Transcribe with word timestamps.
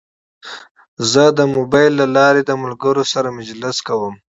زه 1.11 1.23
د 1.37 1.39
موبایل 1.55 1.93
له 2.01 2.07
لارې 2.17 2.41
د 2.45 2.51
ملګرو 2.63 3.03
سره 3.13 3.35
مجلس 3.39 3.77
کوم. 3.87 4.13